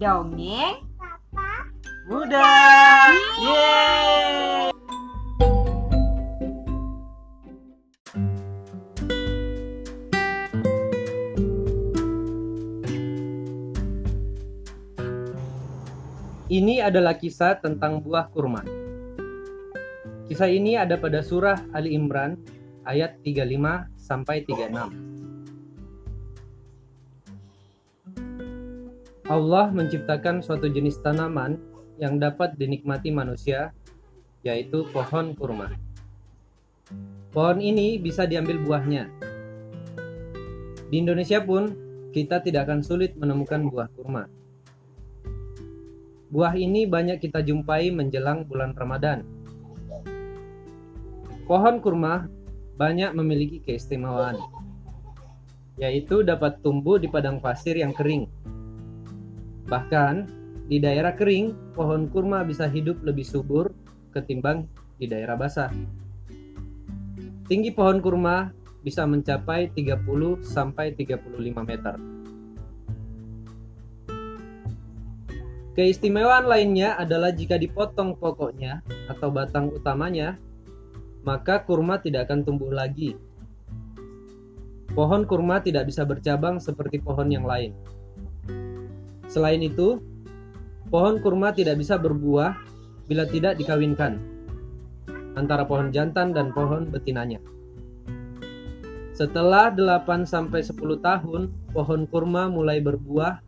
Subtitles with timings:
[0.00, 0.80] Dongeng
[2.08, 2.40] Muda.
[3.36, 4.72] Yeay.
[16.48, 18.64] Ini adalah kisah tentang buah kurma.
[20.32, 22.40] Kisah ini ada pada surah Ali Imran
[22.88, 25.09] ayat 35 sampai 36.
[29.30, 31.54] Allah menciptakan suatu jenis tanaman
[32.02, 33.70] yang dapat dinikmati manusia,
[34.42, 35.70] yaitu pohon kurma.
[37.30, 39.06] Pohon ini bisa diambil buahnya.
[40.90, 41.70] Di Indonesia pun,
[42.10, 44.26] kita tidak akan sulit menemukan buah kurma.
[46.34, 49.22] Buah ini banyak kita jumpai menjelang bulan Ramadan.
[51.46, 52.26] Pohon kurma
[52.74, 54.42] banyak memiliki keistimewaan,
[55.78, 58.26] yaitu dapat tumbuh di padang pasir yang kering.
[59.70, 60.14] Bahkan
[60.66, 63.70] di daerah kering, pohon kurma bisa hidup lebih subur
[64.10, 64.66] ketimbang
[64.98, 65.70] di daerah basah.
[67.46, 68.50] Tinggi pohon kurma
[68.82, 71.94] bisa mencapai 30 sampai 35 meter.
[75.70, 80.34] Keistimewaan lainnya adalah jika dipotong pokoknya atau batang utamanya,
[81.22, 83.14] maka kurma tidak akan tumbuh lagi.
[84.90, 87.70] Pohon kurma tidak bisa bercabang seperti pohon yang lain.
[89.30, 90.02] Selain itu,
[90.90, 92.58] pohon kurma tidak bisa berbuah
[93.06, 94.18] bila tidak dikawinkan
[95.38, 97.38] antara pohon jantan dan pohon betinanya.
[99.14, 103.38] Setelah 8 sampai 10 tahun, pohon kurma mulai berbuah.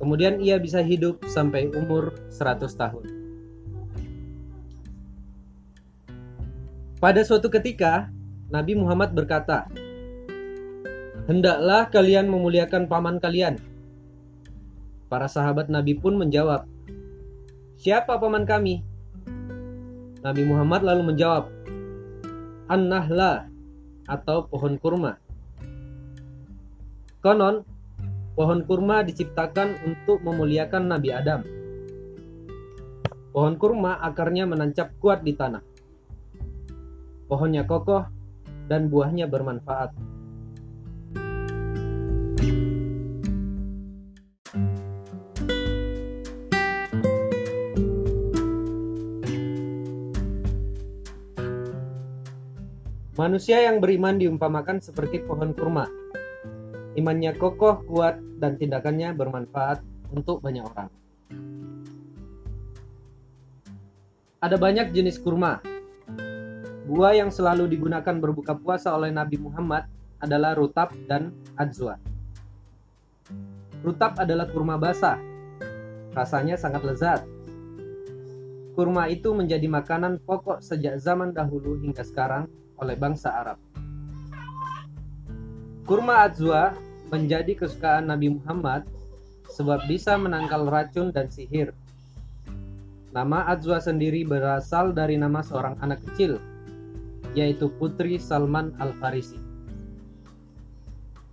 [0.00, 3.04] Kemudian ia bisa hidup sampai umur 100 tahun.
[6.96, 8.08] Pada suatu ketika,
[8.48, 9.68] Nabi Muhammad berkata,
[11.28, 13.69] "Hendaklah kalian memuliakan paman kalian."
[15.10, 16.70] Para sahabat Nabi pun menjawab,
[17.82, 18.86] "Siapa paman kami?"
[20.22, 21.50] Nabi Muhammad lalu menjawab,
[22.70, 23.50] "An-Nahla
[24.06, 25.18] atau pohon kurma."
[27.26, 27.66] Konon,
[28.38, 31.42] pohon kurma diciptakan untuk memuliakan Nabi Adam.
[33.34, 35.66] Pohon kurma akarnya menancap kuat di tanah.
[37.26, 38.06] Pohonnya kokoh
[38.70, 39.90] dan buahnya bermanfaat.
[53.18, 55.90] Manusia yang beriman diumpamakan seperti pohon kurma.
[56.94, 59.82] Imannya kokoh, kuat, dan tindakannya bermanfaat
[60.14, 60.86] untuk banyak orang.
[64.38, 65.58] Ada banyak jenis kurma.
[66.86, 69.90] Buah yang selalu digunakan berbuka puasa oleh Nabi Muhammad
[70.22, 71.98] adalah rutab dan adzwa.
[73.82, 75.18] Rutab adalah kurma basah.
[76.14, 77.26] Rasanya sangat lezat.
[78.78, 82.46] Kurma itu menjadi makanan pokok sejak zaman dahulu hingga sekarang
[82.80, 83.58] oleh bangsa Arab.
[85.84, 86.74] Kurma adzwa
[87.12, 88.88] menjadi kesukaan Nabi Muhammad
[89.50, 91.74] sebab bisa menangkal racun dan sihir.
[93.10, 96.38] Nama adzwa sendiri berasal dari nama seorang anak kecil,
[97.34, 99.38] yaitu Putri Salman Al-Farisi.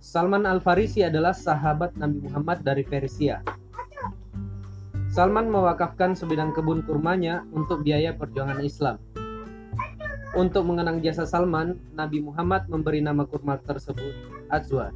[0.02, 3.38] Salman Al-Farisi adalah sahabat Nabi Muhammad dari Persia.
[5.08, 8.98] Salman mewakafkan sebidang kebun kurmanya untuk biaya perjuangan Islam.
[10.36, 14.12] Untuk mengenang jasa Salman, Nabi Muhammad memberi nama kurma tersebut
[14.52, 14.92] Azwa.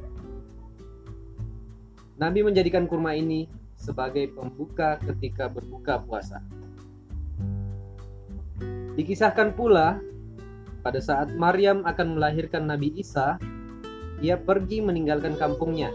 [2.21, 6.41] Nabi menjadikan kurma ini sebagai pembuka ketika berbuka puasa.
[8.93, 9.97] Dikisahkan pula,
[10.85, 13.41] pada saat Maryam akan melahirkan Nabi Isa,
[14.21, 15.89] ia pergi meninggalkan kampungnya.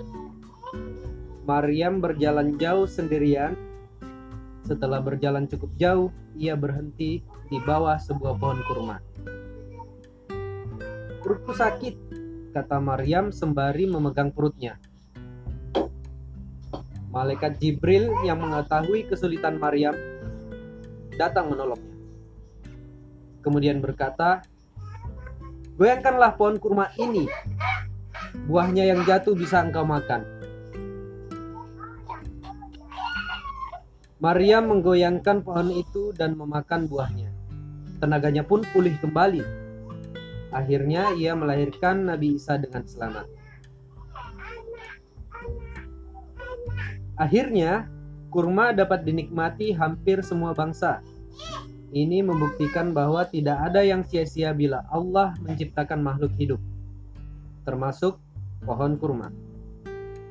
[1.48, 3.56] Maryam berjalan jauh sendirian.
[4.68, 9.00] Setelah berjalan cukup jauh, ia berhenti di bawah sebuah pohon kurma.
[11.24, 11.96] Perutku sakit,
[12.52, 14.76] kata Maryam sembari memegang perutnya.
[17.08, 19.96] Malaikat Jibril yang mengetahui kesulitan Maryam
[21.16, 21.96] datang menolongnya.
[23.40, 24.44] Kemudian berkata,
[25.80, 27.24] Goyangkanlah pohon kurma ini.
[28.44, 30.37] Buahnya yang jatuh bisa engkau makan.
[34.18, 37.30] Maryam menggoyangkan pohon itu dan memakan buahnya.
[38.02, 39.46] Tenaganya pun pulih kembali.
[40.50, 43.30] Akhirnya ia melahirkan Nabi Isa dengan selamat.
[47.14, 47.86] Akhirnya,
[48.30, 50.98] kurma dapat dinikmati hampir semua bangsa.
[51.94, 56.60] Ini membuktikan bahwa tidak ada yang sia-sia bila Allah menciptakan makhluk hidup,
[57.62, 58.18] termasuk
[58.66, 59.30] pohon kurma.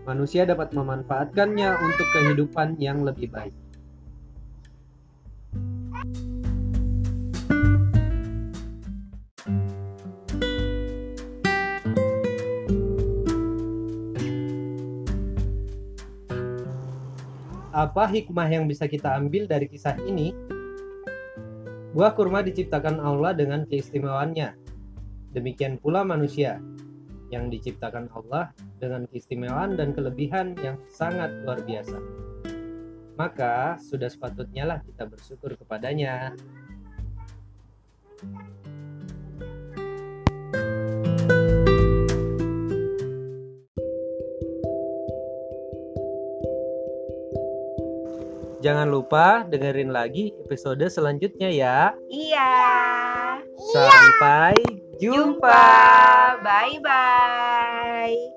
[0.08, 3.52] manusia dapat memanfaatkannya untuk kehidupan yang lebih baik.
[17.78, 20.34] Apa hikmah yang bisa kita ambil dari kisah ini?
[21.94, 24.58] Buah kurma diciptakan Allah dengan keistimewaannya.
[25.38, 26.58] Demikian pula manusia
[27.30, 28.50] yang diciptakan Allah
[28.82, 32.02] dengan keistimewaan dan kelebihan yang sangat luar biasa.
[33.14, 36.34] Maka sudah sepatutnya lah kita bersyukur kepadanya.
[48.58, 51.78] Jangan lupa dengerin lagi episode selanjutnya ya.
[52.10, 52.54] Iya.
[53.74, 54.58] Sampai
[54.98, 55.62] jumpa.
[56.42, 56.82] Bye bye.
[56.82, 58.37] Bye.